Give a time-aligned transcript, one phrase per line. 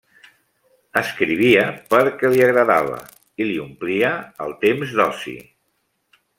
[1.01, 2.97] Escrivia perquè li agradava
[3.43, 4.13] i li omplia
[4.47, 5.39] el temps d'oci.